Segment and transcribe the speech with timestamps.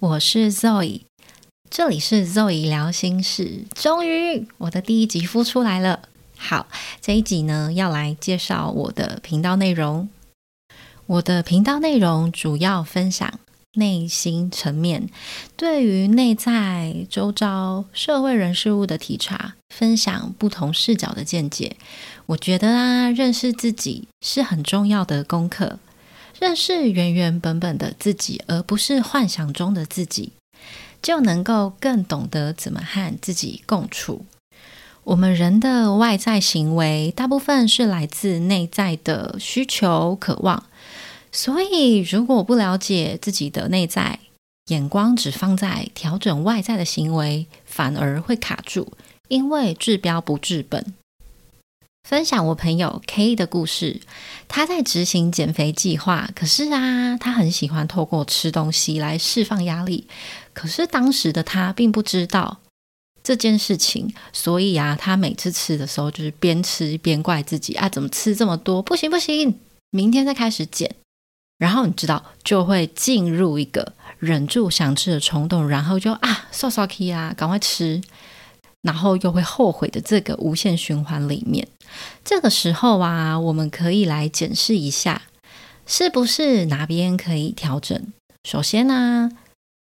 [0.00, 1.00] 我是 Zoe，
[1.68, 3.64] 这里是 Zoe 聊心事。
[3.74, 6.02] 终于，我的第一集孵出来了。
[6.36, 6.68] 好，
[7.00, 10.08] 这一集呢，要来介绍我的频道内容。
[11.06, 13.40] 我的频道内容主要分享
[13.72, 15.08] 内心层面，
[15.56, 21.76] 对于内在、周遭、社会人事物的体察，分享不同视角的见解。
[22.26, 25.80] 我觉得啊，认识自己是很重要的功课。
[26.40, 30.32] 认识原原本本的自己，而不是幻想中的自己，
[31.02, 34.24] 就能够更懂得怎么和自己共处。
[35.02, 40.64] 我们人的外在行为，大部分是来自内在的需求、渴望。
[41.32, 44.20] 所以，如果不了解自己的内在，
[44.66, 48.92] 眼光只放在调整外在的行为，反而会卡住，
[49.28, 50.94] 因为治标不治本。
[52.08, 54.00] 分享我朋友 K 的故事，
[54.48, 60.08] 他在执行减肥计划，可是啊，他很喜欢透过吃东西来释放压力。
[60.54, 62.60] 可是当时的他并不知道
[63.22, 68.80] 这件事情，所以啊，他每次吃的时候就是边吃边怪自己啊，怎么吃这么多？
[68.80, 69.60] 不行不行，
[69.90, 70.94] 明天再开始减。
[71.58, 78.00] 然后你知道，就会进入一个忍住想吃的冲动，然后就啊，刷刷 K 啊，赶快吃。
[78.82, 81.66] 然后又会后悔的这个无限循环里面，
[82.24, 85.22] 这个时候啊，我们可以来检视一下，
[85.84, 88.12] 是不是哪边可以调整？
[88.44, 89.30] 首先呢，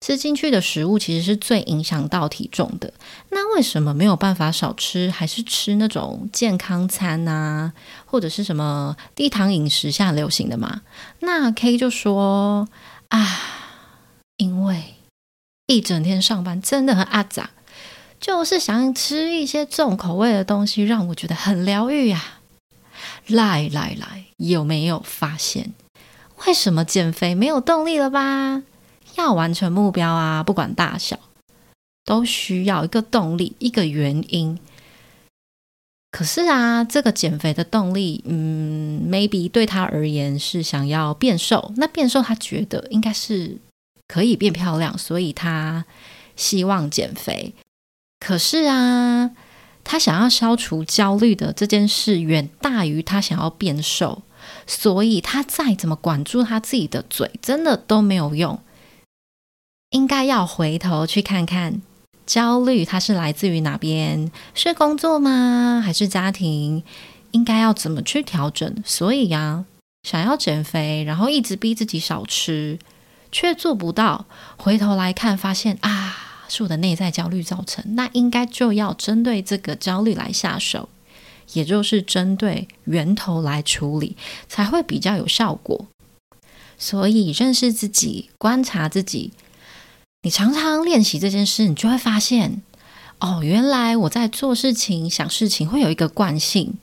[0.00, 2.92] 吃进去的食物其实是最影响到体重的。
[3.30, 7.72] 那为什么没有办法少吃，还是吃那种健康餐啊，
[8.04, 10.82] 或者是什么低糖饮食下流行的嘛？
[11.20, 12.68] 那 K 就说
[13.08, 13.26] 啊，
[14.36, 14.96] 因为
[15.66, 17.50] 一整天上班真的很阿杂。
[18.18, 22.40] 就是想吃一些重口味的东西，让我觉得很疗愈呀！
[23.26, 25.72] 来来来，有没有发现
[26.46, 28.62] 为什么减肥没有动力了吧？
[29.16, 31.18] 要完成目标啊，不管大小，
[32.04, 34.58] 都需要一个动力，一个原因。
[36.10, 41.72] 可是啊，这个减肥的动力，嗯，maybe 对他而言是想要变瘦。
[41.76, 43.58] 那变瘦，他觉得应该是
[44.08, 45.84] 可以变漂亮，所以他
[46.34, 47.52] 希望减肥。
[48.26, 49.30] 可是啊，
[49.84, 54.24] 他想要消除焦虑的这件事远大于他想要变瘦，
[54.66, 58.58] 所以他再怎么管住他自己的嘴，真的都没有用。
[59.90, 61.80] 应该要回头去看看，
[62.26, 64.32] 焦虑它是来自于哪边？
[64.54, 65.80] 是工作吗？
[65.80, 66.82] 还是家庭？
[67.30, 68.82] 应该要怎么去调整？
[68.84, 69.64] 所以呀，
[70.02, 72.80] 想要减肥，然后一直逼自己少吃，
[73.30, 74.26] 却做不到，
[74.56, 76.25] 回头来看，发现啊。
[76.48, 80.88] 是我的内在焦虑造成，那应该就要针对这个焦虑来下手，
[81.52, 84.16] 也就是针对源头来处理，
[84.48, 85.86] 才会比较有效果。
[86.78, 89.32] 所以认识自己，观察自己，
[90.22, 92.62] 你常常练习这件事，你就会发现，
[93.18, 96.74] 哦，原来我在做事情、想事情会有一个惯性。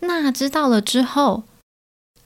[0.00, 1.44] 那知道了之后，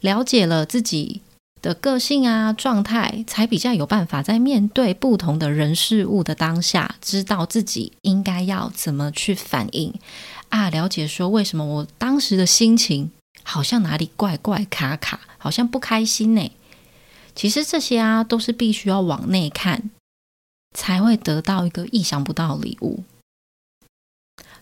[0.00, 1.20] 了解了自己。
[1.62, 9.94] 的个性啊，状态才比较有办法在面对不同的人事物的当下，知道自己应该要怎么去反应
[10.48, 13.12] 啊，了解说为什么我当时的心情
[13.44, 16.50] 好像哪里怪怪卡卡，好像不开心呢？
[17.34, 19.90] 其实这些啊，都是必须要往内看，
[20.76, 23.04] 才会得到一个意想不到的礼物。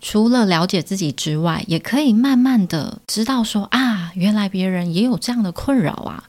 [0.00, 6.28] 除了了解自己之外，也可以慢慢的知道说啊，原来别人也有这样的困扰啊。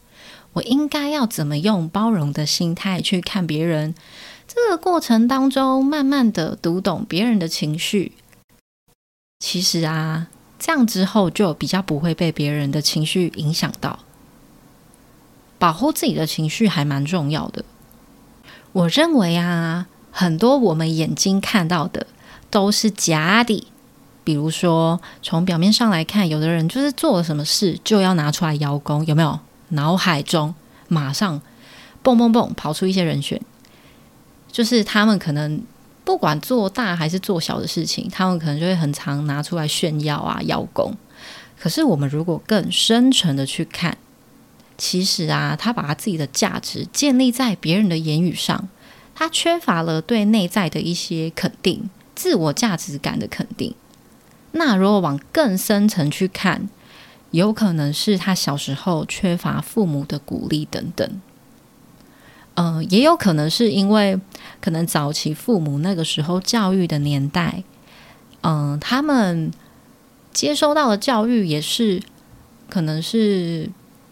[0.54, 3.94] 我应该要怎么用包容的心态去看别人？
[4.48, 8.14] 这个过程当中，慢慢的读懂别人的情绪。
[9.40, 10.28] 其实啊，
[10.58, 14.00] 这样之后就比较不会被别人的情绪影响到。
[15.60, 17.64] 保护自己的情绪还蛮重要的。
[18.72, 22.08] 我认为啊，很多我们眼睛看到的
[22.50, 23.68] 都是假的。
[24.24, 29.40] 比如说，从表面上来看，有的人就是做了什么事就要拿出来邀功，有没有？
[29.70, 30.54] 脑海中
[30.88, 31.42] 马上
[32.02, 33.42] 蹦蹦蹦跑出一些人选，
[34.52, 35.62] 就是他们可能
[36.04, 40.96] 不管做大还是做小的事情，他们可能就会很常拿出来炫耀啊、邀功。
[41.60, 43.98] 可是我们如果更深沉的去看，
[44.78, 48.70] 其实啊，他把他自己的价值建立在别人的言语上，
[49.14, 53.76] 他缺乏了对内在的一些肯定、自我价值感的肯定。
[54.54, 56.70] 那如果往更深层去看，
[57.32, 61.22] 有可能是他小时候缺乏父母的鼓励等等，
[62.56, 64.20] 嗯，也有可能是因为
[64.60, 67.64] 可能早期父母那个时候教育的年代，
[68.42, 69.52] 嗯，他们
[70.34, 72.02] 接收到的教育也是
[72.70, 73.70] 可能是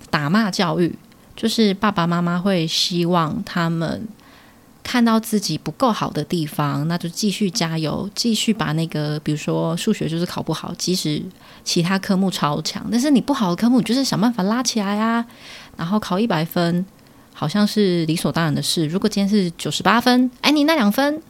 [0.09, 0.97] 打骂教育，
[1.35, 4.07] 就是爸爸妈妈会希望他们
[4.89, 11.21] 看到自己不够好的地方，那就继续加油，继续把那个，比如说数学就是考不好，即使
[11.65, 15.25] 其他科目超强，但是你不好的科目，就是想办法拉起来啊。
[15.75, 16.85] 然后考一百分，
[17.33, 18.85] 好像是理所当然的事。
[18.85, 21.21] 如果今天是九十八分，哎，你那两分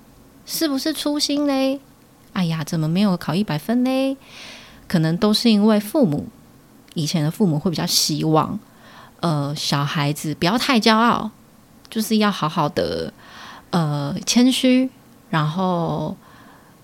[0.45, 1.79] 是不是粗心嘞？
[2.33, 4.15] 哎呀，怎么没有考一百分嘞？
[4.87, 6.27] 可能都是因为父母
[6.93, 8.59] 以前的父母会比较希望，
[9.21, 11.31] 呃，小孩子不要太骄傲，
[11.89, 13.11] 就是要好好的。
[13.69, 14.89] 呃，谦虚，
[15.29, 16.15] 然后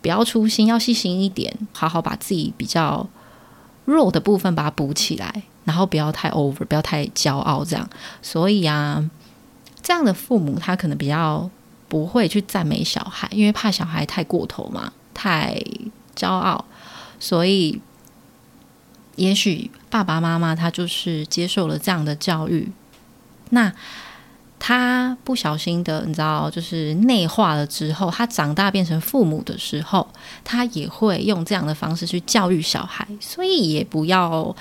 [0.01, 3.07] 不要粗心，要细心一点，好好把自己比较
[3.85, 7.89] 弱的部分把它补起来，然后不要太 over，不要太骄傲，这样。
[8.21, 9.09] 所以啊，
[9.81, 11.49] 这样的父母他可能比较
[11.87, 15.57] 不会去赞美小孩，因为怕小孩太过头嘛，太
[16.15, 16.65] 骄傲。
[17.17, 17.81] 所以，
[19.15, 22.71] 也许爸爸妈妈他就是接受了这样的教育，
[23.51, 23.73] 那。
[24.65, 30.07] 他不小心的，你知道，就是内化了之后，他长大变成父母的时候，
[30.41, 34.55] 他也会用这样的方式去教育小孩，所以也不要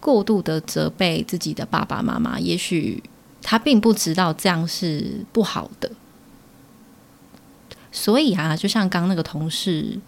[0.00, 2.36] 过度的责备自己的爸爸妈妈。
[2.40, 3.00] 也许
[3.42, 5.88] 他并不知道这样是不好的，
[7.92, 10.00] 所以啊，就像刚那个同事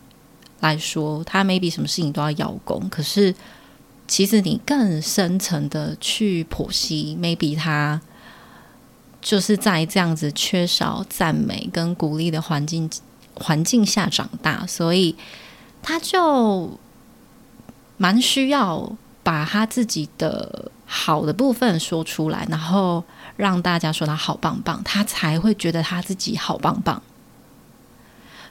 [0.58, 3.32] 来说，他 maybe 什么事情都要邀功，可是
[4.08, 8.00] 其实你更深层的去剖析，maybe 他。
[9.20, 12.88] 就是在这样子缺少赞美跟鼓励的环境
[13.34, 15.16] 环境下长大，所以
[15.82, 16.78] 他就
[17.96, 23.02] 蛮需要把他自己的好的部分说出来，然后
[23.36, 27.02] 让大家说他好棒棒，他才会觉得他自己好棒棒。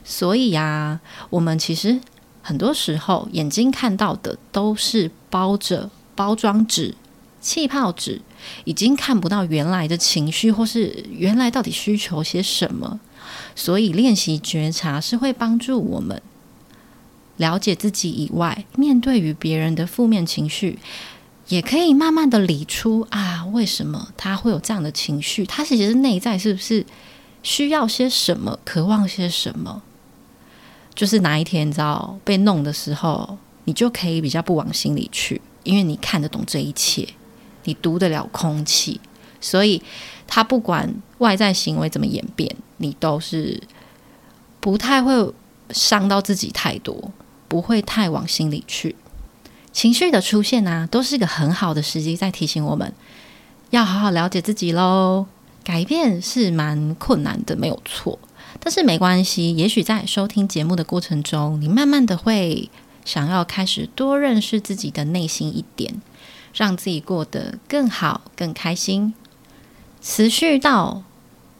[0.04, 1.98] 所以呀，我们其实
[2.42, 6.94] 很多时候眼睛看到的都是包着包装纸。
[7.46, 8.20] 气泡纸
[8.64, 12.98] 已经看不到原来的情绪，或是原来到底需求些什么，
[13.54, 16.20] 所以练习觉察是会帮助我们
[17.36, 20.80] 了解自己以外，面对于别人的负面情绪，
[21.46, 25.46] 也可以慢慢的理出啊，为什么他会有这样的情绪？
[25.46, 26.84] 他其实是内在是不是
[27.44, 29.84] 需要些什么，渴望些什么？
[30.96, 37.06] 就是哪一天你知道被弄的时候，你就可以比较不往心里去，因为你看得懂这一切。
[37.66, 39.00] 你读得了空气，
[39.40, 39.82] 所以
[40.26, 43.62] 他不管外在行为怎么演变，你都是
[44.60, 45.32] 不太会
[45.70, 47.12] 伤到自己太多，
[47.46, 48.96] 不会太往心里去。
[49.72, 52.94] 情绪的出现呢，都是一个很好的时机，在提醒我们
[53.70, 55.26] 要好好了解自己喽。
[55.62, 58.18] 改变是蛮困难的，没有错，
[58.60, 59.54] 但是没关系。
[59.56, 62.70] 也许在收听节目的过程中，你慢慢的会
[63.04, 66.00] 想要开始多认识自己的内心一点。
[66.56, 69.14] 让自己过得更好、更开心，
[70.00, 71.02] 持续到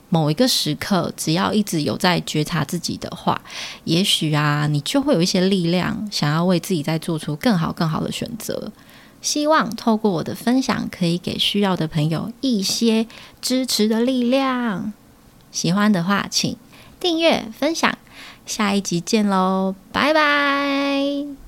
[0.09, 3.41] 某一个时刻，只要一直有在觉察自己的话，
[3.85, 8.73] 也许啊，你就会有一些力量，想要为自己再做出更好、更好的选择。
[9.21, 13.07] 希望透过我的分享，可以给需要的朋友一些
[13.41, 14.93] 支持的力量。
[15.51, 16.57] 喜欢的话，请
[16.99, 17.99] 订阅、分享。
[18.45, 21.46] 下一集见喽，拜拜。